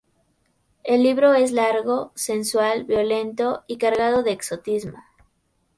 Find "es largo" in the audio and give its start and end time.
1.35-2.11